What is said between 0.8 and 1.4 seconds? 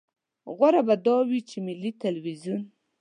به دا وي